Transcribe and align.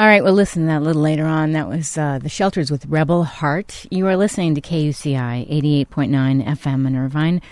All 0.00 0.06
right, 0.06 0.24
we'll 0.24 0.32
listen 0.32 0.62
to 0.62 0.68
that 0.68 0.78
a 0.78 0.80
little 0.80 1.02
later 1.02 1.26
on. 1.26 1.52
That 1.52 1.68
was 1.68 1.98
uh, 1.98 2.18
The 2.20 2.30
Shelters 2.30 2.70
with 2.70 2.86
Rebel 2.86 3.22
Heart. 3.22 3.84
You 3.90 4.06
are 4.06 4.16
listening 4.16 4.54
to 4.54 4.62
KUCI 4.62 5.46
88.9 5.86 6.42
FM 6.42 6.86
in 6.86 6.96
Irvine. 6.96 7.42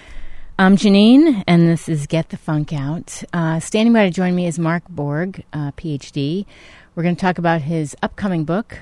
I'm 0.59 0.79
Janine, 0.79 1.45
and 1.47 1.69
this 1.69 1.91
is 1.91 2.07
Get 2.07 2.31
the 2.31 2.39
Funk 2.39 2.73
Out. 2.73 3.23
Uh, 3.35 3.61
standing 3.61 3.93
by 3.93 4.07
to 4.07 4.11
join 4.11 4.35
me 4.35 4.47
is 4.47 4.59
Mark 4.59 4.83
Borg, 4.89 5.45
uh, 5.53 5.73
PhD. 5.73 6.47
We're 6.95 7.03
going 7.03 7.17
to 7.17 7.21
talk 7.21 7.37
about 7.37 7.61
his 7.61 7.95
upcoming 8.03 8.45
book, 8.45 8.79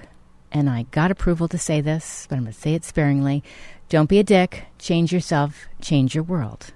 and 0.52 0.70
I 0.70 0.84
got 0.92 1.10
approval 1.10 1.48
to 1.48 1.58
say 1.58 1.80
this, 1.80 2.28
but 2.28 2.36
I'm 2.36 2.44
going 2.44 2.54
to 2.54 2.60
say 2.60 2.74
it 2.74 2.84
sparingly. 2.84 3.42
Don't 3.88 4.08
be 4.08 4.20
a 4.20 4.22
dick, 4.22 4.66
change 4.78 5.12
yourself, 5.12 5.66
change 5.80 6.14
your 6.14 6.22
world. 6.22 6.72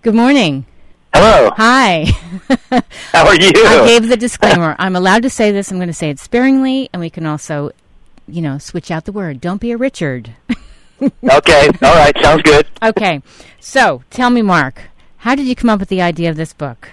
Good 0.00 0.14
morning. 0.14 0.64
Hello. 1.22 1.50
Hi. 1.58 2.04
How 3.12 3.26
are 3.26 3.34
you? 3.34 3.52
I 3.54 3.84
gave 3.86 4.08
the 4.08 4.16
disclaimer. 4.16 4.74
I'm 4.78 4.96
allowed 4.96 5.20
to 5.24 5.28
say 5.28 5.52
this. 5.52 5.70
I'm 5.70 5.76
going 5.76 5.88
to 5.88 5.92
say 5.92 6.08
it 6.08 6.18
sparingly, 6.18 6.88
and 6.94 7.00
we 7.00 7.10
can 7.10 7.26
also, 7.26 7.72
you 8.26 8.40
know, 8.40 8.56
switch 8.56 8.90
out 8.90 9.04
the 9.04 9.12
word. 9.12 9.38
Don't 9.38 9.60
be 9.60 9.70
a 9.70 9.76
Richard. 9.76 10.30
okay. 11.02 11.68
All 11.82 11.94
right. 11.94 12.16
Sounds 12.22 12.40
good. 12.40 12.66
okay. 12.82 13.20
So 13.60 14.02
tell 14.08 14.30
me, 14.30 14.40
Mark, 14.40 14.84
how 15.18 15.34
did 15.34 15.46
you 15.46 15.54
come 15.54 15.68
up 15.68 15.78
with 15.80 15.90
the 15.90 16.00
idea 16.00 16.30
of 16.30 16.36
this 16.36 16.54
book? 16.54 16.88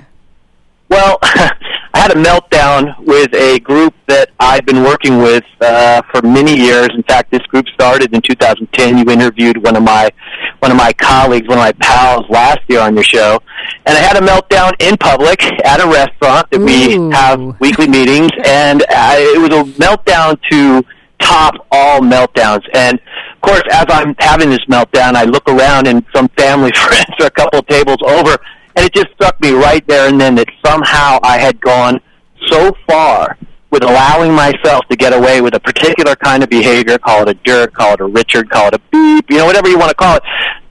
Well, 0.90 1.20
I 1.22 1.54
had 1.94 2.12
a 2.12 2.16
meltdown 2.16 3.00
with 3.00 3.34
a 3.34 3.59
group 3.59 3.94
that 4.08 4.32
I've 4.42 4.66
been 4.66 4.84
working 4.84 5.20
with 5.20 5.46
uh, 5.62 6.02
for 6.12 6.22
many 6.22 6.54
years. 6.54 6.90
In 6.94 7.04
fact, 7.04 7.32
this 7.32 7.44
group 7.44 7.66
started 7.70 8.14
in 8.14 8.22
2010. 8.22 8.98
You 8.98 9.06
interviewed 9.09 9.64
one 9.64 9.78
of 9.78 9.84
my 9.84 10.12
one 10.60 10.72
of 10.72 10.78
my 10.78 10.94
colleagues, 10.94 11.48
one 11.48 11.58
of 11.58 11.64
my 11.64 11.72
pals, 11.74 12.26
last 12.30 12.60
year 12.68 12.80
on 12.80 12.96
your 12.96 13.04
show, 13.04 13.40
and 13.86 13.98
I 13.98 14.02
had 14.02 14.18
a 14.18 14.26
meltdown 14.26 14.74
in 14.80 14.98
public 14.98 15.44
at 15.66 15.80
a 15.80 15.88
restaurant 15.88 16.50
that 16.52 16.60
Ooh. 16.60 16.66
we 16.66 17.14
have 17.14 17.60
weekly 17.60 17.88
meetings, 17.88 18.32
and 18.46 18.84
I, 18.90 19.20
it 19.36 19.40
was 19.40 19.50
a 19.50 19.64
meltdown 19.80 20.40
to 20.52 20.86
top 21.20 21.56
all 21.72 22.00
meltdowns. 22.00 22.64
And 22.73 23.00
of 23.00 23.42
course, 23.42 23.64
as 23.72 23.86
I'm 23.90 24.16
having 24.20 24.50
this 24.50 24.64
meltdown, 24.70 25.16
I 25.16 25.23
look 25.23 25.48
around 25.48 25.88
and 25.88 26.04
some 26.16 26.28
family 26.30 26.72
friends 26.76 27.14
are 27.20 27.28
a 27.28 27.31
couple 27.31 27.59
of 27.59 27.68
tables 27.68 27.98
over 28.06 28.38
and 28.76 28.86
it 28.86 28.94
just 28.94 29.12
struck 29.14 29.40
me 29.42 29.52
right 29.52 29.86
there 29.88 30.08
and 30.08 30.22
then 30.22 30.36
that 30.36 30.48
somehow 30.64 31.20
I 31.24 31.40
had 31.40 31.59
gone 31.59 32.00
so 32.48 32.72
far 32.88 33.38
with 33.72 33.84
allowing 33.84 34.31
myself 34.31 34.86
to 34.90 34.96
get 34.96 35.14
away 35.14 35.42
with 35.42 35.53
a 35.53 35.59
particular 35.59 36.16
kind 36.16 36.44
of 36.44 36.50
behavior, 36.50 36.98
call 36.98 37.24
it 37.24 37.30
a 37.30 37.34
jerk, 37.46 37.74
call 37.74 37.96
it 37.96 38.00
a 38.00 38.06
Richard, 38.06 38.50
call 38.50 38.68
it 38.68 38.76
a 38.76 38.80
beep, 38.92 39.30
you 39.30 39.38
know, 39.38 39.46
whatever 39.46 39.68
you 39.68 39.78
want 39.78 39.90
to 39.90 39.96
call 39.96 40.16
it. 40.16 40.24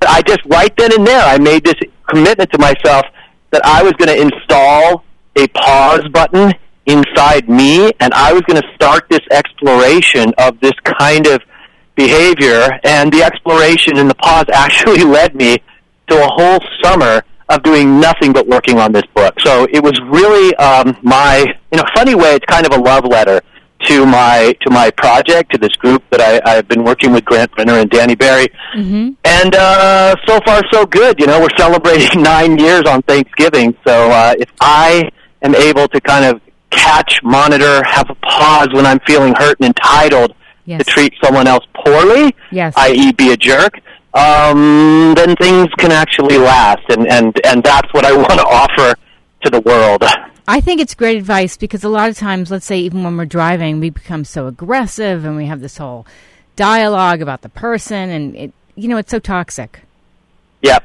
I 0.07 0.23
just, 0.23 0.41
right 0.47 0.75
then 0.77 0.93
and 0.93 1.07
there, 1.07 1.23
I 1.23 1.39
made 1.39 1.65
this 1.65 1.75
commitment 2.09 2.51
to 2.53 2.59
myself 2.59 3.05
that 3.51 3.63
I 3.65 3.83
was 3.83 3.93
going 3.93 4.09
to 4.09 4.21
install 4.21 5.05
a 5.37 5.47
pause 5.49 6.07
button 6.13 6.53
inside 6.87 7.49
me 7.49 7.93
and 8.01 8.13
I 8.15 8.33
was 8.33 8.43
going 8.43 8.61
to 8.61 8.69
start 8.75 9.09
this 9.09 9.21
exploration 9.31 10.33
of 10.39 10.59
this 10.61 10.73
kind 10.85 11.27
of 11.27 11.43
behavior 11.95 12.69
and 12.85 13.13
the 13.13 13.23
exploration 13.23 13.99
and 13.99 14.09
the 14.09 14.15
pause 14.15 14.47
actually 14.53 15.05
led 15.05 15.35
me 15.35 15.59
to 16.09 16.17
a 16.17 16.29
whole 16.29 16.61
summer 16.83 17.23
of 17.49 17.63
doing 17.63 18.01
nothing 18.01 18.33
but 18.33 18.47
working 18.47 18.79
on 18.79 18.93
this 18.93 19.05
book. 19.15 19.35
So 19.45 19.67
it 19.73 19.83
was 19.83 19.99
really 20.07 20.55
um, 20.57 20.97
my, 21.03 21.45
in 21.71 21.79
a 21.79 21.85
funny 21.95 22.15
way, 22.15 22.35
it's 22.35 22.47
kind 22.47 22.67
of 22.67 22.73
a 22.73 22.81
love 22.81 23.05
letter 23.05 23.41
to 23.85 24.07
my 24.07 24.57
to 24.63 24.71
my 24.71 24.91
project, 24.91 25.53
to 25.53 25.59
this 25.59 25.75
group 25.77 26.03
that 26.11 26.21
I, 26.21 26.41
I've 26.57 26.69
been 26.69 26.85
working 26.85 27.13
with 27.13 27.25
Grant 27.25 27.51
Brenner 27.53 27.75
and 27.75 27.91
Danny 27.91 28.15
Berry. 28.15 28.47
Mm-hmm. 28.75 29.11
And 29.25 29.55
uh, 29.55 30.17
so 30.27 30.41
far, 30.47 30.63
so 30.73 30.87
good. 30.87 31.21
You 31.21 31.27
know, 31.27 31.41
we're 31.41 31.57
celebrating 31.57 32.23
nine 32.23 32.59
years 32.59 32.83
on 32.89 33.03
Thanksgiving. 33.03 33.77
So 33.87 34.11
uh, 34.11 34.35
if 34.39 34.51
I 34.61 35.11
am 35.43 35.55
able 35.55 35.89
to 35.89 36.01
kind 36.01 36.25
of 36.25 36.41
catch, 36.71 37.21
monitor, 37.23 37.83
have 37.85 38.09
a 38.11 38.15
pause 38.17 38.69
when 38.73 38.87
I'm 38.87 39.01
feeling 39.07 39.35
hurt 39.35 39.59
and 39.61 39.67
entitled 39.69 40.35
Yes. 40.69 40.79
to 40.79 40.85
treat 40.85 41.15
someone 41.23 41.47
else 41.47 41.65
poorly, 41.85 42.35
Yes. 42.51 42.75
i.e., 42.77 43.13
be 43.13 43.31
a 43.31 43.37
jerk, 43.37 43.79
um, 44.15 45.15
then 45.15 45.37
things 45.37 45.69
can 45.79 45.93
actually 45.93 46.39
last, 46.39 46.83
and 46.89 47.07
and 47.07 47.39
and 47.47 47.63
that's 47.63 47.87
what 47.95 48.05
I 48.05 48.13
want 48.17 48.33
to 48.33 48.45
offer 48.45 48.97
to 49.45 49.51
the 49.51 49.61
world. 49.61 50.03
I 50.49 50.61
think 50.61 50.81
it's 50.81 50.95
great 50.95 51.19
advice 51.19 51.57
because 51.57 51.83
a 51.83 51.89
lot 51.89 52.09
of 52.09 52.17
times, 52.17 52.51
let's 52.51 52.67
say 52.67 52.79
even 52.79 53.03
when 53.03 53.17
we're 53.17 53.27
driving, 53.27 53.81
we 53.81 53.91
become 53.91 54.25
so 54.25 54.47
aggressive 54.47 55.25
and 55.25 55.37
we 55.37 55.47
have 55.47 55.61
this 55.61 55.79
whole 55.79 56.07
dialogue 56.55 57.21
about 57.21 57.43
the 57.43 57.49
person, 57.49 58.11
and 58.11 58.37
it, 58.37 58.53
you 58.77 58.89
know, 58.89 58.97
it's 58.97 59.11
so 59.11 59.19
toxic. 59.19 59.81
Yep. 60.63 60.85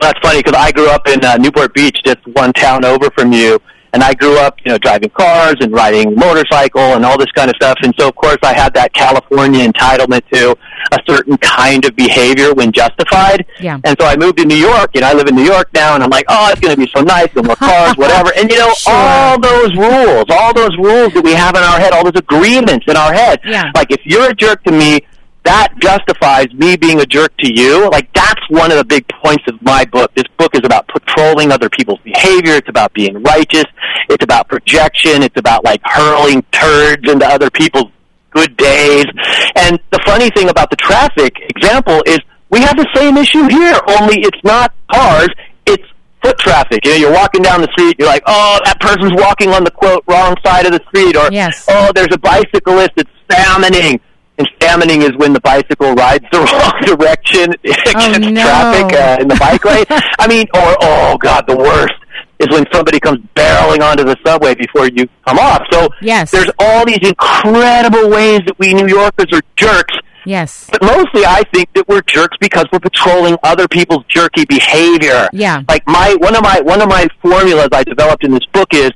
That's 0.00 0.18
funny 0.20 0.42
because 0.42 0.58
I 0.58 0.70
grew 0.70 0.88
up 0.88 1.08
in 1.08 1.24
uh, 1.24 1.36
Newport 1.36 1.74
Beach, 1.74 1.98
just 2.04 2.18
one 2.34 2.52
town 2.52 2.84
over 2.84 3.10
from 3.16 3.32
you, 3.32 3.60
and 3.92 4.02
I 4.02 4.14
grew 4.14 4.38
up, 4.38 4.58
you 4.64 4.72
know, 4.72 4.78
driving 4.78 5.10
cars 5.10 5.56
and 5.60 5.72
riding 5.72 6.14
motorcycle 6.14 6.94
and 6.94 7.04
all 7.04 7.18
this 7.18 7.30
kind 7.32 7.50
of 7.50 7.56
stuff. 7.56 7.78
And 7.82 7.94
so, 7.98 8.08
of 8.08 8.14
course, 8.16 8.38
I 8.42 8.52
had 8.52 8.74
that 8.74 8.92
California 8.92 9.66
entitlement 9.66 10.22
to 10.32 10.56
a 10.92 10.98
certain 11.06 11.36
kind 11.38 11.84
of 11.84 11.94
behavior 11.96 12.52
when 12.54 12.72
justified. 12.72 13.46
Yeah. 13.60 13.78
And 13.84 13.96
so 14.00 14.06
I 14.06 14.16
moved 14.16 14.38
to 14.38 14.44
New 14.44 14.56
York, 14.56 14.90
and 14.94 15.04
I 15.04 15.12
live 15.12 15.28
in 15.28 15.34
New 15.36 15.44
York 15.44 15.68
now, 15.74 15.94
and 15.94 16.02
I'm 16.04 16.10
like, 16.10 16.24
oh, 16.28 16.50
it's 16.50 16.60
going 16.60 16.74
to 16.74 16.80
be 16.80 16.90
so 16.94 17.02
nice, 17.02 17.28
no 17.34 17.42
more 17.42 17.56
cars, 17.56 17.96
whatever. 17.96 18.32
And 18.36 18.50
you 18.50 18.58
know, 18.58 18.72
Sure. 18.74 18.92
all 18.94 19.40
those 19.40 19.74
rules, 19.76 20.24
all 20.30 20.52
those 20.52 20.76
rules 20.76 21.12
that 21.14 21.22
we 21.24 21.32
have 21.32 21.54
in 21.56 21.62
our 21.62 21.78
head, 21.78 21.92
all 21.92 22.04
those 22.04 22.16
agreements 22.16 22.86
in 22.88 22.96
our 22.96 23.12
head. 23.12 23.40
Yeah. 23.44 23.70
Like 23.74 23.90
if 23.90 24.00
you're 24.04 24.30
a 24.30 24.34
jerk 24.34 24.62
to 24.64 24.72
me, 24.72 25.00
that 25.44 25.68
justifies 25.78 26.46
me 26.54 26.74
being 26.76 27.00
a 27.00 27.06
jerk 27.06 27.36
to 27.38 27.52
you. 27.52 27.88
Like 27.90 28.10
that's 28.14 28.40
one 28.48 28.70
of 28.72 28.78
the 28.78 28.84
big 28.84 29.06
points 29.22 29.44
of 29.46 29.60
my 29.62 29.84
book. 29.84 30.10
This 30.14 30.24
book 30.38 30.54
is 30.54 30.62
about 30.64 30.88
patrolling 30.88 31.52
other 31.52 31.68
people's 31.68 32.00
behavior. 32.00 32.54
It's 32.54 32.68
about 32.68 32.92
being 32.94 33.22
righteous. 33.22 33.64
It's 34.08 34.24
about 34.24 34.48
projection. 34.48 35.22
It's 35.22 35.36
about 35.38 35.62
like 35.64 35.80
hurling 35.84 36.42
turds 36.50 37.10
into 37.10 37.26
other 37.26 37.50
people's 37.50 37.90
good 38.34 38.56
days. 38.56 39.04
And 39.56 39.78
the 39.90 40.00
funny 40.06 40.30
thing 40.30 40.48
about 40.48 40.70
the 40.70 40.76
traffic 40.76 41.32
example 41.56 42.02
is 42.06 42.18
we 42.50 42.60
have 42.60 42.76
the 42.76 42.88
same 42.94 43.16
issue 43.16 43.48
here, 43.48 43.78
only 43.98 44.20
it's 44.20 44.38
not 44.44 44.72
cars, 44.92 45.28
it's 45.66 45.82
foot 46.22 46.38
traffic. 46.38 46.84
You 46.84 46.90
know, 46.92 46.96
you're 46.96 47.12
walking 47.12 47.42
down 47.42 47.60
the 47.60 47.68
street, 47.72 47.96
you're 47.98 48.08
like, 48.08 48.22
oh, 48.26 48.58
that 48.64 48.80
person's 48.80 49.12
walking 49.20 49.50
on 49.50 49.64
the 49.64 49.70
quote 49.70 50.04
wrong 50.06 50.36
side 50.44 50.66
of 50.66 50.72
the 50.72 50.80
street, 50.88 51.16
or 51.16 51.28
Yes. 51.32 51.64
oh, 51.68 51.90
there's 51.94 52.12
a 52.12 52.18
bicyclist 52.18 52.90
that's 52.96 53.10
salmoning. 53.30 54.00
And 54.36 54.48
salmoning 54.60 55.02
is 55.02 55.12
when 55.16 55.32
the 55.32 55.40
bicycle 55.40 55.94
rides 55.94 56.24
the 56.32 56.40
wrong 56.50 56.82
direction 56.82 57.54
against 57.64 58.30
no. 58.30 58.42
traffic 58.42 58.92
uh, 58.98 59.16
in 59.20 59.28
the 59.28 59.36
bike 59.36 59.64
lane. 59.64 59.84
I 60.18 60.26
mean, 60.26 60.46
or 60.54 60.76
oh 60.82 61.16
god, 61.18 61.44
the 61.46 61.56
worst 61.56 61.94
is 62.40 62.48
when 62.50 62.64
somebody 62.72 62.98
comes 63.00 63.18
barreling 63.34 63.80
onto 63.82 64.04
the 64.04 64.16
subway 64.26 64.54
before 64.54 64.88
you 64.88 65.08
come 65.26 65.38
off. 65.38 65.62
So 65.70 65.88
Yes. 66.00 66.30
there's 66.30 66.50
all 66.58 66.84
these 66.84 66.98
incredible 67.02 68.10
ways 68.10 68.40
that 68.46 68.58
we 68.58 68.74
New 68.74 68.86
Yorkers 68.88 69.26
are 69.32 69.42
jerks. 69.56 69.94
Yes. 70.26 70.68
But 70.72 70.82
mostly, 70.82 71.26
I 71.26 71.42
think 71.52 71.68
that 71.74 71.86
we're 71.86 72.00
jerks 72.02 72.36
because 72.40 72.64
we're 72.72 72.78
patrolling 72.80 73.36
other 73.42 73.68
people's 73.68 74.04
jerky 74.08 74.44
behavior. 74.46 75.28
Yeah. 75.32 75.60
Like 75.68 75.86
my 75.86 76.16
one 76.18 76.34
of 76.34 76.42
my 76.42 76.60
one 76.60 76.80
of 76.80 76.88
my 76.88 77.06
formulas 77.20 77.68
I 77.72 77.84
developed 77.84 78.24
in 78.24 78.30
this 78.30 78.46
book 78.52 78.72
is 78.72 78.90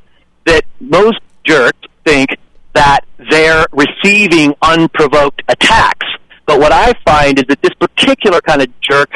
that 0.47 0.65
most 0.81 1.19
jerks 1.45 1.79
think 2.07 2.31
that 2.75 3.01
they're 3.31 3.67
receiving 3.73 4.55
unprovoked 4.63 5.43
attacks. 5.49 6.07
But 6.47 6.61
what 6.61 6.73
I 6.73 6.95
find 7.05 7.39
is 7.39 7.45
that 7.49 7.61
this 7.61 7.75
particular 7.79 8.41
kind 8.41 8.63
of 8.63 8.69
jerk, 8.81 9.11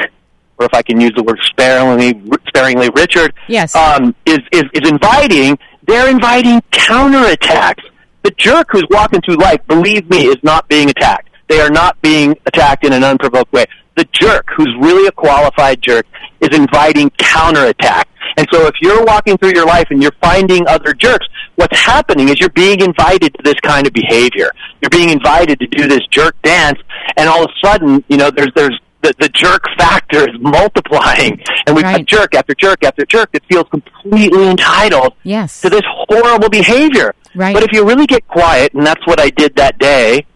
or 0.58 0.66
if 0.66 0.74
I 0.74 0.82
can 0.82 1.00
use 1.00 1.12
the 1.16 1.22
word 1.22 1.38
sparingly, 1.44 2.20
sparingly, 2.48 2.90
Richard, 2.94 3.34
Yes. 3.48 3.74
um, 3.74 4.14
is, 4.26 4.38
is 4.52 4.64
is 4.74 4.88
inviting. 4.88 5.58
They're 5.86 6.08
inviting 6.10 6.60
counterattacks. 6.70 7.82
The 8.22 8.30
jerk 8.36 8.68
who's 8.70 8.86
walking 8.90 9.20
through 9.22 9.36
life, 9.36 9.60
believe 9.66 10.08
me, 10.08 10.26
is 10.26 10.36
not 10.42 10.68
being 10.68 10.88
attacked. 10.90 11.28
They 11.48 11.60
are 11.60 11.70
not 11.70 12.00
being 12.02 12.36
attacked 12.46 12.84
in 12.84 12.92
an 12.92 13.02
unprovoked 13.02 13.52
way. 13.52 13.64
The 13.96 14.06
jerk, 14.12 14.46
who's 14.56 14.72
really 14.80 15.06
a 15.08 15.12
qualified 15.12 15.82
jerk, 15.82 16.06
is 16.40 16.56
inviting 16.56 17.10
counterattack. 17.18 18.08
And 18.38 18.46
so 18.52 18.66
if 18.66 18.74
you're 18.80 19.04
walking 19.04 19.36
through 19.36 19.52
your 19.54 19.66
life 19.66 19.88
and 19.90 20.00
you're 20.02 20.14
finding 20.22 20.66
other 20.66 20.94
jerks, 20.94 21.26
what's 21.56 21.78
happening 21.78 22.28
is 22.28 22.38
you're 22.40 22.48
being 22.50 22.80
invited 22.80 23.34
to 23.34 23.40
this 23.44 23.58
kind 23.62 23.86
of 23.86 23.92
behavior. 23.92 24.50
You're 24.80 24.88
being 24.90 25.10
invited 25.10 25.58
to 25.60 25.66
do 25.66 25.86
this 25.88 26.00
jerk 26.10 26.40
dance, 26.42 26.78
and 27.16 27.28
all 27.28 27.44
of 27.44 27.50
a 27.50 27.66
sudden, 27.66 28.02
you 28.08 28.16
know, 28.16 28.30
there's 28.30 28.50
there's 28.54 28.78
the, 29.02 29.12
the 29.18 29.28
jerk 29.30 29.64
factor 29.78 30.28
is 30.28 30.36
multiplying, 30.40 31.40
and 31.66 31.74
we've 31.76 31.84
Right. 31.84 31.98
got 31.98 32.06
jerk 32.06 32.34
after 32.34 32.54
jerk 32.54 32.84
after 32.84 33.04
jerk 33.04 33.32
that 33.32 33.42
feels 33.50 33.66
completely 33.70 34.48
entitled 34.48 35.14
Yes. 35.24 35.60
to 35.62 35.68
this 35.70 35.82
horrible 36.08 36.48
behavior. 36.48 37.14
Right. 37.34 37.54
But 37.54 37.62
if 37.64 37.72
you 37.72 37.84
really 37.84 38.06
get 38.06 38.26
quiet, 38.28 38.74
and 38.74 38.86
that's 38.86 39.04
what 39.06 39.20
I 39.20 39.30
did 39.30 39.56
that 39.56 39.78
day 39.78 40.26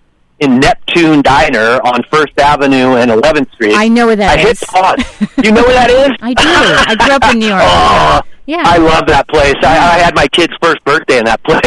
in 0.41 0.59
Neptune 0.61 1.23
Diner 1.23 1.81
on 1.85 2.03
First 2.11 2.39
Avenue 2.39 2.97
and 2.97 3.11
11th 3.11 3.51
Street. 3.55 3.75
I 3.75 3.89
know 3.89 4.07
where 4.07 4.17
that 4.17 4.39
I 4.39 4.43
hit 4.43 4.53
is. 4.63 4.69
pause. 4.69 5.03
You 5.43 5.51
know 5.53 5.63
where 5.63 5.73
that 5.75 5.91
is? 5.91 6.11
I 6.21 6.35
do. 6.35 6.45
I 6.47 6.95
grew 6.95 7.15
up 7.15 7.33
in 7.33 7.39
New 7.39 7.49
York. 7.49 7.63
Oh, 7.65 8.21
Yeah. 8.47 8.63
I 8.65 8.77
love 8.77 9.07
that 9.07 9.27
place. 9.29 9.55
I, 9.63 9.77
I 9.95 9.99
had 9.99 10.15
my 10.15 10.27
kid's 10.29 10.53
first 10.63 10.85
birthday 10.85 11.19
in 11.19 11.25
that 11.25 11.43
place 11.43 11.63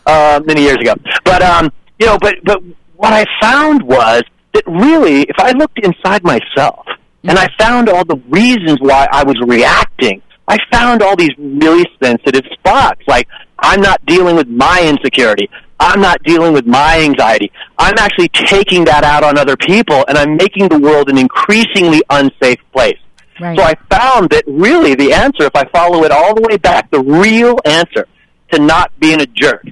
uh, 0.06 0.40
many 0.44 0.62
years 0.62 0.76
ago. 0.78 0.94
But 1.24 1.40
um, 1.42 1.72
you 1.98 2.06
know, 2.06 2.18
but 2.18 2.34
but 2.44 2.60
what 2.96 3.12
I 3.12 3.24
found 3.40 3.82
was 3.82 4.22
that 4.54 4.64
really, 4.66 5.22
if 5.22 5.36
I 5.38 5.52
looked 5.52 5.78
inside 5.78 6.22
myself 6.24 6.86
and 7.24 7.38
I 7.38 7.48
found 7.58 7.88
all 7.88 8.04
the 8.04 8.20
reasons 8.28 8.78
why 8.80 9.06
I 9.10 9.24
was 9.24 9.36
reacting, 9.46 10.22
I 10.48 10.58
found 10.70 11.02
all 11.02 11.16
these 11.16 11.30
really 11.38 11.84
sensitive 12.02 12.44
spots. 12.52 13.00
Like 13.06 13.28
I'm 13.58 13.80
not 13.80 14.04
dealing 14.06 14.36
with 14.36 14.48
my 14.48 14.82
insecurity. 14.84 15.48
I'm 15.78 16.00
not 16.00 16.22
dealing 16.22 16.52
with 16.52 16.66
my 16.66 17.00
anxiety. 17.00 17.50
I'm 17.78 17.94
actually 17.98 18.28
taking 18.28 18.84
that 18.84 19.02
out 19.04 19.24
on 19.24 19.36
other 19.36 19.56
people 19.56 20.04
and 20.06 20.16
I'm 20.16 20.36
making 20.36 20.68
the 20.68 20.78
world 20.78 21.08
an 21.08 21.18
increasingly 21.18 22.02
unsafe 22.10 22.58
place. 22.72 22.98
Right. 23.40 23.58
So 23.58 23.64
I 23.64 23.74
found 23.90 24.30
that 24.30 24.44
really 24.46 24.94
the 24.94 25.12
answer, 25.12 25.44
if 25.44 25.56
I 25.56 25.64
follow 25.70 26.04
it 26.04 26.12
all 26.12 26.34
the 26.34 26.42
way 26.42 26.56
back, 26.56 26.90
the 26.90 27.00
real 27.00 27.58
answer 27.64 28.06
to 28.52 28.60
not 28.60 28.92
being 29.00 29.20
a 29.20 29.26
jerk 29.26 29.64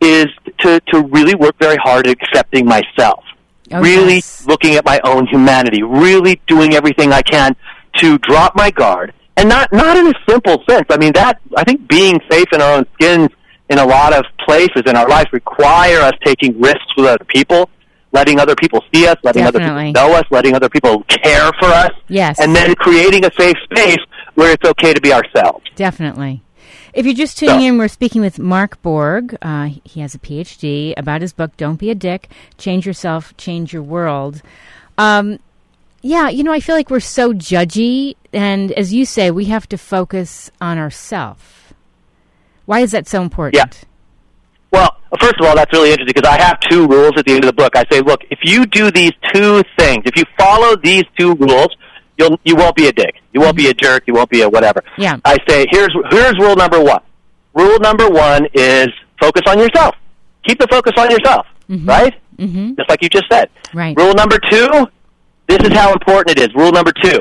is 0.00 0.26
to, 0.60 0.80
to 0.92 1.02
really 1.10 1.34
work 1.34 1.56
very 1.58 1.76
hard 1.76 2.06
at 2.06 2.16
accepting 2.20 2.64
myself. 2.64 3.24
Oh, 3.72 3.80
really 3.80 4.16
yes. 4.16 4.46
looking 4.46 4.74
at 4.74 4.84
my 4.84 5.00
own 5.04 5.26
humanity, 5.26 5.82
really 5.82 6.40
doing 6.46 6.74
everything 6.74 7.12
I 7.12 7.22
can 7.22 7.56
to 7.98 8.18
drop 8.18 8.54
my 8.54 8.70
guard. 8.70 9.12
And 9.36 9.48
not, 9.48 9.72
not 9.72 9.96
in 9.96 10.08
a 10.08 10.14
simple 10.28 10.64
sense. 10.68 10.86
I 10.90 10.96
mean, 10.96 11.12
that, 11.12 11.40
I 11.56 11.64
think 11.64 11.88
being 11.88 12.20
safe 12.30 12.46
in 12.52 12.60
our 12.60 12.78
own 12.78 12.86
skins 12.94 13.28
in 13.68 13.78
a 13.78 13.84
lot 13.84 14.12
of 14.12 14.24
places 14.44 14.82
in 14.86 14.96
our 14.96 15.08
life 15.08 15.28
require 15.32 16.00
us 16.00 16.14
taking 16.24 16.60
risks 16.60 16.96
with 16.96 17.06
other 17.06 17.24
people, 17.26 17.70
letting 18.12 18.40
other 18.40 18.56
people 18.56 18.82
see 18.92 19.06
us, 19.06 19.16
letting 19.22 19.44
Definitely. 19.44 19.68
other 19.70 19.84
people 19.84 19.92
know 19.92 20.18
us, 20.18 20.24
letting 20.30 20.54
other 20.54 20.68
people 20.68 21.04
care 21.04 21.50
for 21.60 21.66
us. 21.66 21.90
Yes. 22.08 22.40
And 22.40 22.56
then 22.56 22.74
creating 22.74 23.24
a 23.24 23.30
safe 23.38 23.56
space 23.70 23.98
where 24.34 24.52
it's 24.52 24.68
okay 24.68 24.94
to 24.94 25.00
be 25.00 25.12
ourselves. 25.12 25.64
Definitely. 25.76 26.42
If 26.98 27.06
you're 27.06 27.14
just 27.14 27.38
tuning 27.38 27.60
in, 27.60 27.78
we're 27.78 27.86
speaking 27.86 28.22
with 28.22 28.40
Mark 28.40 28.82
Borg. 28.82 29.36
Uh, 29.40 29.70
he 29.84 30.00
has 30.00 30.16
a 30.16 30.18
PhD 30.18 30.94
about 30.96 31.20
his 31.20 31.32
book, 31.32 31.56
Don't 31.56 31.76
Be 31.76 31.90
a 31.90 31.94
Dick 31.94 32.28
Change 32.56 32.84
Yourself, 32.84 33.36
Change 33.36 33.72
Your 33.72 33.84
World. 33.84 34.42
Um, 34.98 35.38
yeah, 36.02 36.28
you 36.28 36.42
know, 36.42 36.52
I 36.52 36.58
feel 36.58 36.74
like 36.74 36.90
we're 36.90 36.98
so 36.98 37.32
judgy. 37.32 38.16
And 38.32 38.72
as 38.72 38.92
you 38.92 39.04
say, 39.04 39.30
we 39.30 39.44
have 39.44 39.68
to 39.68 39.78
focus 39.78 40.50
on 40.60 40.76
ourselves. 40.76 41.44
Why 42.66 42.80
is 42.80 42.90
that 42.90 43.06
so 43.06 43.22
important? 43.22 43.54
Yeah. 43.54 43.86
Well, 44.72 44.96
first 45.20 45.36
of 45.38 45.46
all, 45.46 45.54
that's 45.54 45.72
really 45.72 45.92
interesting 45.92 46.14
because 46.16 46.28
I 46.28 46.42
have 46.42 46.58
two 46.68 46.88
rules 46.88 47.12
at 47.16 47.26
the 47.26 47.32
end 47.32 47.44
of 47.44 47.46
the 47.46 47.52
book. 47.52 47.76
I 47.76 47.84
say, 47.92 48.00
look, 48.00 48.22
if 48.28 48.40
you 48.42 48.66
do 48.66 48.90
these 48.90 49.12
two 49.32 49.62
things, 49.78 50.02
if 50.04 50.16
you 50.16 50.24
follow 50.36 50.74
these 50.74 51.04
two 51.16 51.36
rules, 51.36 51.76
you'll 52.18 52.38
you 52.44 52.56
won't 52.56 52.76
be 52.76 52.88
a 52.88 52.92
dick. 52.92 53.14
You 53.32 53.40
won't 53.40 53.56
be 53.56 53.68
a 53.68 53.74
jerk. 53.74 54.04
You 54.06 54.14
won't 54.14 54.30
be 54.30 54.42
a 54.42 54.48
whatever. 54.48 54.82
Yeah. 54.98 55.18
I 55.24 55.38
say, 55.48 55.66
here's 55.70 55.94
here's 56.10 56.38
rule 56.38 56.56
number 56.56 56.82
one. 56.82 57.00
Rule 57.54 57.78
number 57.80 58.08
one 58.08 58.46
is 58.54 58.88
focus 59.20 59.42
on 59.48 59.58
yourself. 59.58 59.94
Keep 60.46 60.60
the 60.60 60.66
focus 60.68 60.92
on 60.98 61.10
yourself. 61.10 61.46
Right? 61.68 62.14
Mm-hmm. 62.38 62.74
Just 62.76 62.88
like 62.88 63.02
you 63.02 63.08
just 63.08 63.26
said. 63.30 63.50
Right. 63.74 63.96
Rule 63.96 64.14
number 64.14 64.38
two. 64.50 64.86
This 65.48 65.58
is 65.62 65.72
how 65.72 65.92
important 65.92 66.38
it 66.38 66.42
is. 66.42 66.54
Rule 66.54 66.72
number 66.72 66.92
two. 66.92 67.20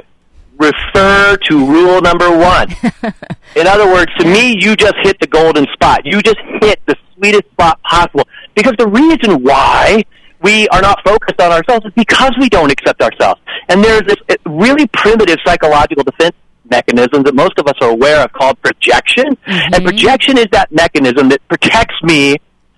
Refer 0.59 1.37
to 1.37 1.65
rule 1.65 2.01
number 2.01 2.35
one. 2.35 2.69
In 3.55 3.67
other 3.67 3.87
words, 3.91 4.11
to 4.19 4.25
me, 4.25 4.55
you 4.59 4.75
just 4.75 4.95
hit 5.03 5.19
the 5.19 5.27
golden 5.27 5.65
spot. 5.73 6.05
You 6.05 6.21
just 6.21 6.37
hit 6.61 6.79
the 6.85 6.95
sweetest 7.15 7.45
spot 7.51 7.81
possible. 7.83 8.27
Because 8.55 8.73
the 8.77 8.87
reason 8.87 9.43
why 9.43 10.03
we 10.41 10.67
are 10.69 10.81
not 10.81 10.99
focused 11.03 11.39
on 11.41 11.51
ourselves 11.51 11.85
is 11.85 11.93
because 11.95 12.31
we 12.39 12.49
don't 12.49 12.71
accept 12.71 13.01
ourselves. 13.01 13.41
And 13.69 13.83
there's 13.83 14.03
this 14.03 14.37
really 14.45 14.87
primitive 14.87 15.37
psychological 15.45 16.03
defense 16.03 16.35
mechanism 16.69 17.23
that 17.23 17.33
most 17.33 17.57
of 17.57 17.67
us 17.67 17.75
are 17.81 17.89
aware 17.89 18.23
of 18.23 18.31
called 18.33 18.61
projection. 18.61 19.35
Mm-hmm. 19.35 19.73
And 19.73 19.85
projection 19.85 20.37
is 20.37 20.47
that 20.51 20.71
mechanism 20.71 21.29
that 21.29 21.45
protects 21.47 21.95
me 22.03 22.37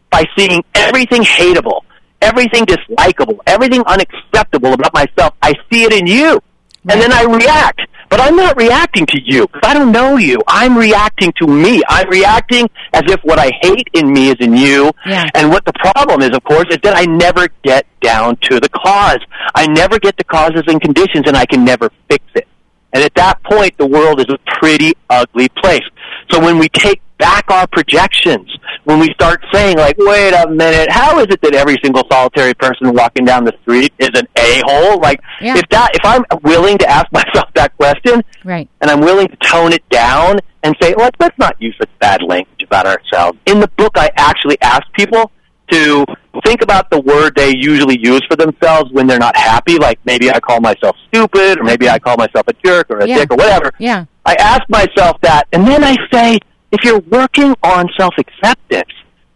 by 0.09 0.23
seeing 0.38 0.63
everything 0.75 1.21
hateable, 1.21 1.81
everything 2.21 2.65
dislikable, 2.65 3.38
everything 3.45 3.83
unacceptable 3.85 4.73
about 4.73 4.94
myself. 4.94 5.33
I 5.41 5.53
see 5.71 5.83
it 5.83 5.94
in 5.94 6.07
you. 6.07 6.41
And 6.89 7.01
then 7.01 7.12
I 7.12 7.23
react. 7.23 7.81
But 8.09 8.19
I'm 8.19 8.35
not 8.35 8.57
reacting 8.57 9.06
to 9.07 9.19
you 9.23 9.47
because 9.47 9.61
I 9.63 9.73
don't 9.75 9.91
know 9.91 10.17
you. 10.17 10.39
I'm 10.47 10.75
reacting 10.77 11.31
to 11.39 11.47
me. 11.47 11.81
I'm 11.88 12.09
reacting 12.09 12.67
as 12.94 13.03
if 13.06 13.21
what 13.21 13.38
I 13.38 13.51
hate 13.61 13.88
in 13.94 14.11
me 14.11 14.29
is 14.29 14.38
in 14.39 14.56
you. 14.57 14.91
Yeah. 15.06 15.25
And 15.35 15.50
what 15.50 15.63
the 15.65 15.73
problem 15.73 16.21
is, 16.21 16.31
of 16.35 16.44
course, 16.44 16.65
is 16.71 16.79
that 16.83 16.97
I 16.97 17.06
never 17.06 17.47
get 17.63 17.85
down 18.01 18.38
to 18.50 18.59
the 18.59 18.69
cause. 18.69 19.19
I 19.53 19.67
never 19.67 20.00
get 20.00 20.17
the 20.17 20.23
causes 20.23 20.63
and 20.67 20.81
conditions 20.81 21.27
and 21.27 21.38
I 21.38 21.45
can 21.45 21.63
never 21.63 21.91
fix 22.09 22.23
it. 22.35 22.47
And 22.94 23.03
at 23.03 23.13
that 23.15 23.44
point, 23.44 23.77
the 23.77 23.85
world 23.85 24.19
is 24.19 24.25
a 24.29 24.39
pretty 24.59 24.94
ugly 25.09 25.50
place. 25.50 25.83
So 26.31 26.39
when 26.39 26.57
we 26.59 26.69
take 26.69 27.01
back 27.17 27.45
our 27.51 27.67
projections, 27.67 28.49
when 28.85 28.99
we 28.99 29.09
start 29.13 29.43
saying 29.51 29.77
like, 29.77 29.95
wait 29.97 30.33
a 30.33 30.49
minute, 30.49 30.89
how 30.91 31.19
is 31.19 31.27
it 31.29 31.41
that 31.41 31.53
every 31.55 31.77
single 31.83 32.03
solitary 32.11 32.53
person 32.53 32.93
walking 32.93 33.25
down 33.25 33.43
the 33.43 33.53
street 33.63 33.91
is 33.99 34.09
an 34.13 34.27
a-hole? 34.37 34.99
Like, 34.99 35.19
Yeah. 35.41 35.57
if 35.57 35.67
that, 35.69 35.91
if 35.95 36.01
I'm 36.05 36.23
willing 36.43 36.77
to 36.77 36.89
ask 36.89 37.07
myself 37.11 37.49
that 37.55 37.75
question, 37.77 38.21
Right. 38.45 38.69
and 38.81 38.89
I'm 38.91 39.01
willing 39.01 39.27
to 39.27 39.35
tone 39.37 39.73
it 39.73 39.87
down 39.89 40.37
and 40.63 40.75
say, 40.81 40.93
let's, 40.97 41.15
let's 41.19 41.37
not 41.37 41.55
use 41.59 41.75
such 41.79 41.89
bad 41.99 42.21
language 42.23 42.61
about 42.63 42.85
ourselves. 42.85 43.37
In 43.45 43.59
the 43.59 43.69
book, 43.77 43.93
I 43.95 44.11
actually 44.15 44.57
ask 44.61 44.83
people 44.93 45.31
to 45.71 46.05
think 46.45 46.62
about 46.62 46.89
the 46.89 47.00
word 47.00 47.33
they 47.36 47.56
usually 47.56 47.97
use 48.00 48.21
for 48.30 48.36
themselves 48.36 48.91
when 48.91 49.07
they're 49.07 49.19
not 49.19 49.36
happy, 49.36 49.77
like 49.77 50.00
maybe 50.06 50.30
I 50.31 50.39
call 50.39 50.59
myself 50.62 50.95
stupid, 51.07 51.59
or 51.59 51.63
maybe 51.63 51.89
I 51.89 52.00
call 52.00 52.18
myself 52.18 52.47
a 52.47 52.53
jerk 52.65 52.88
or 52.89 53.00
a 53.00 53.07
Yeah. 53.07 53.18
dick 53.19 53.31
or 53.31 53.38
whatever. 53.38 53.71
Yeah. 53.80 54.06
I 54.25 54.36
ask 54.39 54.62
myself 54.69 55.18
that, 55.21 55.47
and 55.51 55.68
then 55.68 55.83
I 55.83 55.95
say, 56.12 56.39
if 56.71 56.83
you're 56.83 57.00
working 57.00 57.56
on 57.63 57.89
self 57.97 58.13
acceptance, 58.18 58.91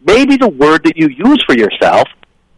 maybe 0.05 0.37
the 0.37 0.49
word 0.49 0.83
that 0.85 0.97
you 0.97 1.07
use 1.09 1.43
for 1.47 1.55
yourself 1.57 2.07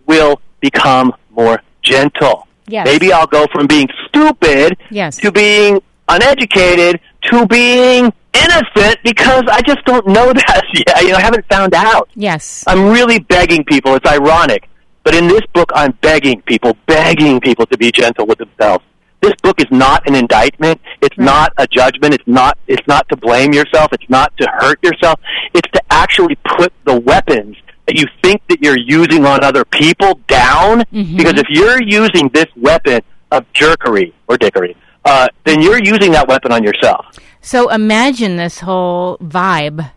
will 0.06 0.42
become 0.60 1.14
more 1.36 1.62
gentle. 1.82 2.48
Yes. 2.68 2.86
Maybe 2.86 3.14
I'll 3.14 3.28
go 3.28 3.46
from 3.54 3.68
being 3.68 3.88
stupid 4.08 4.78
Yes. 4.90 5.18
to 5.18 5.32
being 5.32 5.82
uneducated 6.10 7.00
to 7.32 7.46
being 7.48 8.12
innocent 8.34 8.98
because 9.04 9.44
I 9.50 9.62
just 9.62 9.84
don't 9.86 10.06
know 10.08 10.34
that 10.34 10.64
yet. 10.74 11.02
You 11.04 11.10
know, 11.12 11.18
I 11.18 11.22
haven't 11.22 11.46
found 11.50 11.74
out. 11.74 12.10
Yes. 12.16 12.64
I'm 12.68 12.88
really 12.90 13.20
begging 13.20 13.64
people. 13.64 13.96
It's 13.96 14.06
ironic. 14.10 14.70
But 15.04 15.14
in 15.16 15.28
this 15.28 15.42
book, 15.54 15.72
I'm 15.76 15.92
begging 16.02 16.42
people, 16.42 16.76
begging 16.88 17.40
people 17.40 17.66
to 17.68 17.78
be 17.78 17.92
gentle 17.92 18.26
with 18.26 18.40
themselves. 18.40 18.84
This 19.22 19.34
book 19.44 19.60
is 19.60 19.68
not 19.72 20.08
an 20.08 20.16
indictment. 20.16 20.80
It's 21.02 21.18
Right. 21.18 21.26
not 21.26 21.54
a 21.58 21.68
judgment. 21.68 22.14
It's 22.16 22.28
not, 22.28 22.58
it's 22.68 22.86
not 22.88 23.08
to 23.10 23.16
blame 23.18 23.54
yourself. 23.54 23.94
It's 23.94 24.10
not 24.10 24.36
to 24.38 24.48
hurt 24.60 24.80
yourself. 24.84 25.20
It's 25.54 25.70
to 25.72 25.82
actually 25.92 26.36
put 26.58 26.74
the 26.86 27.00
weapons 27.00 27.56
that 27.88 27.96
you 27.98 28.06
think 28.24 28.42
that 28.50 28.62
you're 28.64 28.78
using 28.78 29.26
on 29.26 29.44
other 29.44 29.64
people 29.66 30.20
down. 30.28 30.84
Mhm. 30.94 31.18
Because 31.18 31.34
if 31.40 31.48
you're 31.50 31.82
using 31.82 32.30
this 32.34 32.48
weapon 32.56 33.02
of 33.32 33.46
jerkery 33.54 34.14
or 34.28 34.38
dickery, 34.38 34.76
uh, 35.06 35.28
then 35.44 35.62
you're 35.62 35.84
using 35.84 36.12
that 36.12 36.28
weapon 36.28 36.52
on 36.52 36.64
yourself. 36.64 37.06
So 37.42 37.70
imagine 37.70 38.38
this 38.38 38.60
whole 38.62 39.18
vibe 39.20 39.92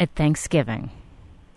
at 0.00 0.10
Thanksgiving. 0.16 0.90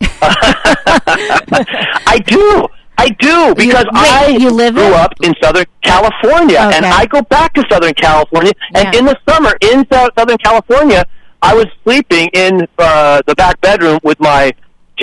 I 2.06 2.18
do. 2.26 2.66
I 2.96 3.08
do 3.18 3.54
because 3.56 3.84
wait, 3.86 3.96
I 3.96 4.26
you 4.28 4.50
live 4.50 4.74
grew 4.74 4.86
in- 4.86 4.92
up 4.94 5.12
in 5.22 5.34
Southern 5.42 5.64
California, 5.82 6.58
and 6.60 6.86
I 6.86 7.06
go 7.06 7.22
back 7.22 7.52
to 7.54 7.64
Southern 7.70 7.94
California. 7.94 8.52
And 8.74 8.92
Yeah. 8.94 8.98
in 9.00 9.06
the 9.06 9.18
summer 9.28 9.52
in 9.60 9.84
Southern 9.92 10.38
California, 10.38 11.04
I 11.42 11.54
was 11.54 11.66
sleeping 11.82 12.28
in 12.32 12.66
uh, 12.78 13.20
the 13.26 13.34
back 13.34 13.60
bedroom 13.60 13.98
with 14.04 14.20
my 14.20 14.52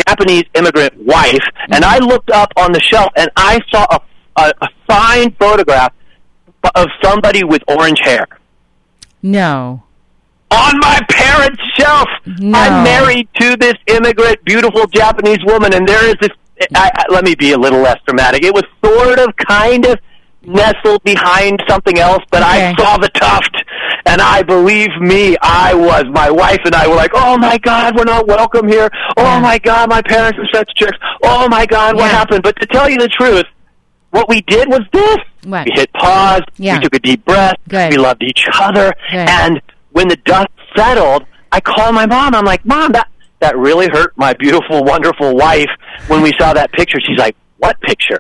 Japanese 0.08 0.46
immigrant 0.56 0.94
wife, 1.06 1.44
and 1.70 1.84
I 1.84 1.98
looked 2.00 2.32
up 2.32 2.52
on 2.56 2.72
the 2.72 2.80
shelf 2.82 3.10
and 3.18 3.30
I 3.36 3.60
saw 3.70 3.86
a, 3.92 4.00
a, 4.42 4.54
a 4.62 4.68
signed 4.90 5.36
photograph 5.38 5.92
of 6.76 6.88
somebody 7.04 7.44
with 7.44 7.62
orange 7.68 8.00
hair 8.04 8.26
No. 9.22 9.84
on 10.52 10.80
my 10.80 11.00
parents' 11.10 11.62
shelf. 11.78 12.08
No. 12.26 12.58
I'm 12.60 12.84
married 12.84 13.28
to 13.40 13.56
this 13.58 13.76
immigrant, 13.88 14.44
beautiful 14.46 14.86
Japanese 14.88 15.40
woman, 15.46 15.74
and 15.74 15.88
there 15.88 16.06
is 16.08 16.16
this. 16.22 16.30
I, 16.76 16.92
I, 16.94 17.06
let 17.12 17.24
me 17.24 17.34
be 17.36 17.54
a 17.54 17.58
little 17.58 17.80
less 17.80 17.98
dramatic. 18.06 18.44
It 18.44 18.54
was 18.54 18.64
sort 18.86 19.18
of, 19.20 19.36
kind 19.38 19.86
of 19.86 19.98
nestled 20.44 21.04
behind 21.04 21.60
something 21.68 21.98
else, 22.00 22.24
but 22.32 22.44
I 22.44 22.74
saw 22.76 22.98
the 22.98 23.10
tuft, 23.10 23.56
and 24.06 24.22
I 24.22 24.44
believe 24.44 24.90
me, 25.00 25.38
I 25.42 25.74
was. 25.74 26.06
My 26.12 26.30
wife 26.30 26.60
and 26.66 26.76
I 26.76 26.88
were 26.88 26.96
like, 26.96 27.12
"Oh 27.16 27.38
my 27.38 27.58
God, 27.60 27.96
we're 27.96 28.04
not 28.04 28.28
welcome 28.28 28.68
here. 28.68 28.90
Oh 29.18 29.24
Yeah. 29.24 29.40
my 29.40 29.58
God, 29.58 29.90
my 29.90 30.02
parents 30.04 30.38
are 30.40 30.48
such 30.54 30.70
jerks. 30.78 30.98
Oh 31.24 31.48
my 31.50 31.66
God, 31.66 31.96
what 31.96 32.06
Yeah. 32.06 32.10
happened?" 32.18 32.44
But 32.44 32.60
to 32.60 32.66
tell 32.68 32.90
you 32.90 32.98
the 32.98 33.08
truth, 33.10 33.46
what 34.12 34.30
we 34.30 34.42
did 34.42 34.68
was 34.70 34.82
this: 34.94 35.18
What? 35.46 35.66
we 35.66 35.72
hit 35.76 35.92
pause, 35.94 36.42
Yeah. 36.58 36.76
we 36.78 36.84
took 36.84 36.96
a 36.96 37.00
deep 37.00 37.26
breath, 37.26 37.56
Good. 37.68 37.92
we 37.92 37.98
loved 37.98 38.24
each 38.24 38.46
other, 38.60 38.94
Good. 39.10 39.28
and 39.30 39.62
when 39.92 40.08
the 40.08 40.16
dust 40.18 40.48
settled, 40.76 41.26
I 41.52 41.60
called 41.60 41.96
my 41.96 42.06
mom. 42.06 42.34
I'm 42.36 42.46
like, 42.46 42.66
Mom, 42.66 42.92
that 42.94 43.08
that 43.40 43.58
really 43.58 43.88
hurt 43.92 44.14
my 44.18 44.34
beautiful, 44.34 44.84
wonderful 44.84 45.36
wife 45.36 45.70
when 46.08 46.22
we 46.22 46.32
saw 46.40 46.54
that 46.54 46.72
picture. 46.74 47.00
She's 47.06 47.18
like, 47.18 47.36
What 47.58 47.80
picture? 47.82 48.20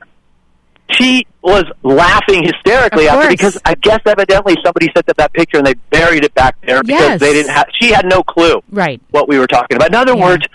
She 0.93 1.25
was 1.41 1.63
laughing 1.83 2.43
hysterically 2.43 3.07
after 3.07 3.29
because 3.29 3.57
I 3.65 3.75
guess 3.75 3.99
evidently 4.05 4.55
somebody 4.63 4.87
sent 4.93 5.05
them 5.07 5.15
that 5.17 5.33
picture 5.33 5.57
and 5.57 5.65
they 5.65 5.73
buried 5.89 6.23
it 6.23 6.33
back 6.35 6.55
there 6.65 6.83
because 6.83 6.99
Yes. 6.99 7.19
they 7.19 7.33
didn't 7.33 7.51
have. 7.51 7.65
She 7.79 7.91
had 7.91 8.05
no 8.05 8.21
clue 8.23 8.61
Right. 8.71 9.01
what 9.11 9.27
we 9.27 9.39
were 9.39 9.47
talking 9.47 9.75
about. 9.77 9.89
In 9.89 9.95
other 9.95 10.15
Yeah. 10.15 10.23
words, 10.23 10.45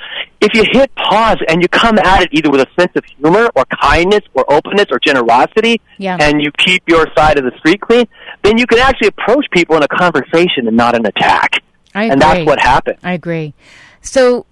if 0.41 0.55
you 0.55 0.65
hit 0.71 0.95
pause 0.95 1.39
and 1.49 1.63
you 1.63 1.69
come 1.69 1.99
at 1.99 2.23
it 2.23 2.29
either 2.33 2.51
with 2.51 2.61
a 2.61 2.67
sense 2.81 2.93
of 2.95 3.05
humor 3.05 3.49
or 3.57 3.65
kindness 3.83 4.21
or 4.35 4.45
openness 4.53 4.87
or 4.91 4.99
generosity, 5.05 5.81
Yeah. 5.99 6.19
and 6.21 6.41
you 6.43 6.51
keep 6.59 6.83
your 6.89 7.07
side 7.17 7.39
of 7.39 7.45
the 7.45 7.57
street 7.59 7.81
clean, 7.81 8.07
then 8.43 8.59
you 8.59 8.67
can 8.67 8.79
actually 8.79 9.09
approach 9.09 9.47
people 9.51 9.77
in 9.77 9.83
a 9.83 9.89
conversation 9.89 10.69
and 10.69 10.77
not 10.77 10.95
an 10.95 11.07
attack. 11.07 11.63
I 11.95 12.05
agree. 12.05 12.13
And 12.13 12.21
that's 12.23 12.47
what 12.47 12.61
happened. 12.61 12.99
I 13.03 13.13
agree. 13.15 13.55
So 14.03 14.47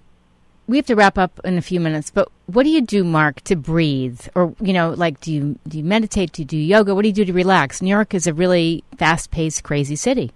we 0.67 0.77
have 0.77 0.85
to 0.87 0.95
wrap 0.95 1.17
up 1.17 1.39
in 1.43 1.57
a 1.57 1.61
few 1.61 1.79
minutes, 1.79 2.09
but 2.11 2.29
what 2.47 2.63
do 2.63 2.69
you 2.69 2.81
do, 2.81 3.03
Mark, 3.03 3.41
to 3.41 3.55
breathe? 3.55 4.21
Or, 4.35 4.53
you 4.59 4.73
know, 4.73 4.91
like, 4.91 5.19
do 5.21 5.31
you, 5.31 5.59
do 5.67 5.77
you 5.77 5.83
meditate? 5.83 6.31
Do 6.33 6.41
you 6.41 6.45
do 6.45 6.57
yoga? 6.57 6.95
What 6.95 7.03
do 7.03 7.07
you 7.07 7.13
do 7.13 7.25
to 7.25 7.33
relax? 7.33 7.81
New 7.81 7.89
York 7.89 8.13
is 8.13 8.27
a 8.27 8.33
really 8.33 8.83
fast 8.97 9.31
paced, 9.31 9.63
crazy 9.63 9.95
city. 9.95 10.31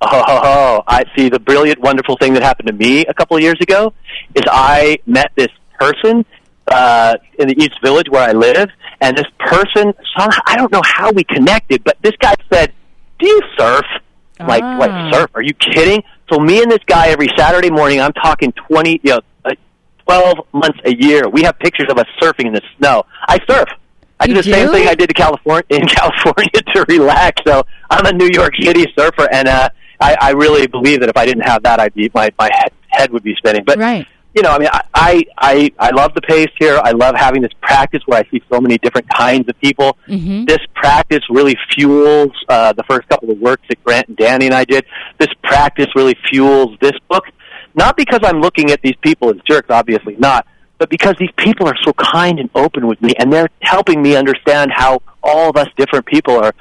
Oh, 0.00 0.82
I 0.86 1.04
see. 1.16 1.28
The 1.28 1.38
brilliant, 1.38 1.80
wonderful 1.80 2.16
thing 2.16 2.34
that 2.34 2.42
happened 2.42 2.66
to 2.66 2.72
me 2.72 3.06
a 3.06 3.14
couple 3.14 3.36
of 3.36 3.42
years 3.42 3.60
ago 3.60 3.92
is 4.34 4.42
I 4.50 4.98
met 5.06 5.30
this 5.36 5.48
person 5.78 6.24
uh, 6.66 7.14
in 7.38 7.46
the 7.48 7.54
East 7.62 7.78
Village 7.84 8.08
where 8.10 8.28
I 8.28 8.32
live, 8.32 8.68
and 9.00 9.16
this 9.16 9.26
person, 9.38 9.92
I 10.16 10.56
don't 10.56 10.72
know 10.72 10.82
how 10.84 11.12
we 11.12 11.22
connected, 11.24 11.84
but 11.84 11.98
this 12.02 12.14
guy 12.20 12.34
said, 12.52 12.72
"Do 13.20 13.28
you 13.28 13.40
surf?" 13.56 13.84
Like, 14.40 14.62
Ah. 14.64 14.76
like 14.78 15.14
surf? 15.14 15.30
Are 15.34 15.42
you 15.42 15.54
kidding? 15.54 16.02
So 16.32 16.40
me 16.40 16.62
and 16.62 16.70
this 16.70 16.82
guy 16.86 17.08
every 17.08 17.28
Saturday 17.36 17.70
morning, 17.70 18.00
I'm 18.00 18.12
talking 18.12 18.52
twenty, 18.52 19.00
you 19.04 19.12
know, 19.12 19.20
uh, 20.06 20.12
twelve 20.12 20.46
months 20.52 20.78
a 20.84 20.94
year. 20.94 21.28
We 21.28 21.42
have 21.42 21.58
pictures 21.58 21.86
of 21.90 21.98
us 21.98 22.06
surfing 22.20 22.46
in 22.46 22.52
the 22.54 22.62
snow. 22.78 23.04
I 23.28 23.38
surf. 23.48 23.68
I 24.20 24.26
You 24.26 24.34
do 24.34 24.42
the 24.42 24.50
same 24.50 24.68
thing 24.70 24.88
I 24.88 24.94
did 24.94 25.08
to 25.08 25.14
California 25.14 25.64
in 25.70 25.86
California 25.98 26.50
to 26.74 26.84
relax. 26.88 27.42
So 27.46 27.64
I'm 27.90 28.06
a 28.06 28.12
New 28.12 28.28
York 28.32 28.52
City 28.60 28.86
surfer, 28.96 29.28
and 29.32 29.48
uh, 29.48 29.68
I, 30.00 30.16
I 30.20 30.30
really 30.30 30.66
believe 30.68 31.00
that 31.00 31.08
if 31.08 31.16
I 31.16 31.26
didn't 31.26 31.42
have 31.44 31.62
that, 31.64 31.80
I'd 31.80 31.94
be 31.94 32.10
my 32.14 32.30
my 32.38 32.48
head, 32.52 32.72
head 32.88 33.10
would 33.12 33.22
be 33.24 33.34
spinning. 33.36 33.64
But 33.64 33.78
Right. 33.78 34.06
you 34.34 34.42
know, 34.42 34.50
I 34.50 34.58
mean, 34.58 34.68
I, 34.72 34.80
I 34.94 35.22
I 35.38 35.72
I 35.78 35.90
love 35.90 36.14
the 36.14 36.20
pace 36.20 36.50
here. 36.58 36.80
I 36.82 36.92
love 36.92 37.16
having 37.16 37.42
this 37.42 37.52
practice 37.60 38.02
where 38.06 38.20
I 38.20 38.30
see 38.30 38.40
so 38.52 38.60
many 38.60 38.78
different 38.78 39.08
kinds 39.10 39.48
of 39.48 39.58
people. 39.60 39.96
hmm 40.06 40.44
This 40.44 40.60
practice 40.74 41.20
really 41.28 41.56
fuels 41.74 42.30
uh, 42.48 42.72
the 42.74 42.84
first 42.84 43.08
couple 43.08 43.30
of 43.30 43.38
works 43.38 43.62
that 43.68 43.82
Grant 43.82 44.06
and 44.08 44.16
Danny 44.16 44.46
and 44.46 44.54
I 44.54 44.64
did. 44.64 44.84
This 45.18 45.28
practice 45.42 45.88
really 45.96 46.16
fuels 46.30 46.76
this 46.80 46.92
book, 47.08 47.24
not 47.74 47.96
because 47.96 48.20
I'm 48.22 48.40
looking 48.40 48.70
at 48.70 48.80
these 48.82 48.96
people 49.02 49.30
as 49.30 49.36
jerks, 49.48 49.68
obviously 49.70 50.16
not, 50.16 50.46
but 50.78 50.90
because 50.90 51.14
these 51.18 51.30
people 51.36 51.66
are 51.68 51.76
so 51.84 51.92
kind 51.92 52.38
and 52.38 52.50
open 52.54 52.86
with 52.86 53.00
me, 53.00 53.14
and 53.18 53.32
they're 53.32 53.48
helping 53.60 54.02
me 54.02 54.16
understand 54.16 54.70
how 54.74 55.00
all 55.22 55.48
of 55.50 55.56
us 55.56 55.68
different 55.76 56.06
people 56.06 56.36
are 56.36 56.52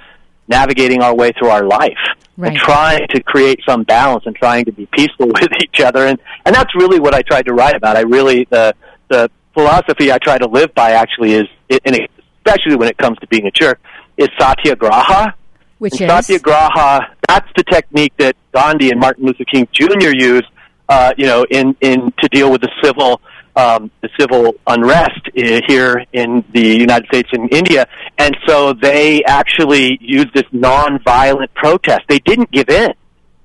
navigating 0.48 1.02
our 1.02 1.16
way 1.16 1.32
through 1.38 1.50
our 1.50 1.64
life 1.64 1.98
Right. 2.38 2.52
and 2.54 2.58
trying 2.58 3.08
to 3.10 3.22
create 3.22 3.60
some 3.68 3.84
balance 3.84 4.24
and 4.26 4.36
trying 4.36 4.66
to 4.66 4.72
be 4.72 4.88
peaceful 4.88 5.28
with 5.42 5.50
each 5.62 5.80
other 5.82 6.08
and 6.08 6.18
and 6.46 6.56
that's 6.56 6.74
really 6.76 7.00
what 7.00 7.14
I 7.14 7.22
tried 7.22 7.46
to 7.46 7.54
write 7.54 7.76
about 7.76 7.98
I 7.98 8.02
really 8.02 8.48
the 8.50 8.74
the 9.10 9.30
philosophy 9.54 10.12
I 10.12 10.18
try 10.18 10.38
to 10.38 10.48
live 10.48 10.74
by 10.74 10.92
actually 10.92 11.34
is 11.34 11.46
and 11.70 12.00
especially 12.40 12.78
when 12.78 12.88
it 12.88 12.98
comes 12.98 13.18
to 13.20 13.28
being 13.28 13.46
a 13.48 13.52
jerk 13.52 13.80
is 14.18 14.30
satyagraha 14.40 15.36
Which 15.80 15.94
and 16.02 16.02
is? 16.02 16.08
satyagraha 16.08 17.14
that's 17.28 17.48
the 17.56 17.64
technique 17.64 18.14
that 18.18 18.36
Gandhi 18.54 18.90
and 18.92 19.00
Martin 19.00 19.26
Luther 19.26 19.46
King 19.46 19.68
Jr. 19.74 20.10
used 20.16 20.46
uh, 20.90 21.14
you 21.18 21.26
know 21.26 21.46
in 21.50 21.76
in 21.82 22.12
to 22.22 22.30
deal 22.30 22.52
with 22.52 22.62
the 22.62 22.72
civil 22.84 23.22
um, 23.56 23.92
the 24.02 24.10
civil 24.20 24.56
unrest 24.68 25.22
uh, 25.28 25.60
here 25.68 26.06
in 26.14 26.44
the 26.54 26.78
United 26.78 27.08
States 27.08 27.30
and 27.34 27.52
India, 27.54 27.88
and 28.18 28.36
so 28.48 28.74
they 28.74 29.24
actually 29.26 29.98
used 30.02 30.34
this 30.34 30.46
nonviolent 30.54 31.54
protest. 31.54 32.02
They 32.08 32.20
didn't 32.20 32.52
give 32.52 32.70
in. 32.70 32.94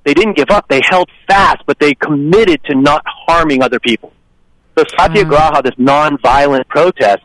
They 0.05 0.14
didn't 0.14 0.37
give 0.37 0.50
up. 0.50 0.69
They 0.69 0.81
held 0.88 1.11
fast, 1.26 1.64
but 1.66 1.81
they 1.81 1.95
committed 1.95 2.62
to 2.64 2.76
not 2.76 3.02
harming 3.07 3.62
other 3.62 3.81
people. 3.81 4.12
So 4.78 4.85
satyagraha, 4.97 5.62
this 5.62 5.75
nonviolent 5.75 6.69
protest, 6.69 7.25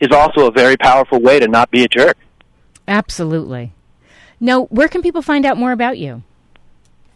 is 0.00 0.10
also 0.12 0.46
a 0.46 0.50
very 0.50 0.76
powerful 0.76 1.20
way 1.20 1.38
to 1.38 1.48
not 1.48 1.70
be 1.70 1.84
a 1.84 1.88
jerk. 1.88 2.16
Absolutely. 2.88 3.72
Now, 4.40 4.64
where 4.64 4.88
can 4.88 5.02
people 5.02 5.22
find 5.22 5.44
out 5.44 5.56
more 5.56 5.72
about 5.72 5.98
you? 5.98 6.22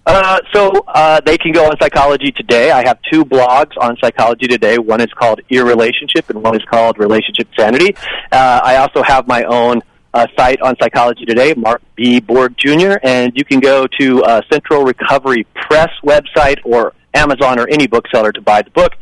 Uh, 0.06 0.38
so 0.54 0.84
uh, 0.86 1.20
they 1.26 1.36
can 1.36 1.50
go 1.50 1.66
on 1.66 1.72
Psychology 1.80 2.30
Today. 2.30 2.70
I 2.70 2.86
have 2.86 2.98
two 3.12 3.24
blogs 3.24 3.72
on 3.80 3.96
Psychology 4.00 4.46
Today. 4.46 4.78
One 4.78 5.00
is 5.00 5.12
called 5.18 5.40
Irrelationship, 5.50 6.30
and 6.30 6.42
one 6.42 6.54
is 6.54 6.62
called 6.70 6.98
Relationship 6.98 7.48
Sanity. 7.58 7.96
Uh, 8.30 8.60
I 8.62 8.76
also 8.76 9.02
have 9.02 9.26
my 9.26 9.42
own 9.44 9.82
uh, 10.14 10.26
site 10.38 10.60
on 10.62 10.76
Psychology 10.80 11.24
Today, 11.24 11.54
Mark 11.54 11.82
B. 11.96 12.20
Borg 12.20 12.56
Jr., 12.56 12.98
and 13.02 13.32
you 13.34 13.44
can 13.44 13.58
go 13.58 13.86
to 13.98 14.22
uh, 14.22 14.42
Central 14.50 14.84
Recovery 14.84 15.44
Press 15.54 15.90
website 16.04 16.58
or 16.64 16.94
Amazon 17.12 17.58
or 17.58 17.68
any 17.68 17.88
bookseller 17.88 18.30
to 18.32 18.40
buy 18.40 18.62
the 18.62 18.70
book. 18.70 18.92